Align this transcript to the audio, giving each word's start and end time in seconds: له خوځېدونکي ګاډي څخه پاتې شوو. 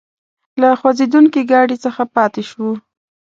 له 0.61 0.69
خوځېدونکي 0.79 1.41
ګاډي 1.51 1.77
څخه 1.85 2.03
پاتې 2.15 2.41
شوو. 2.49 2.71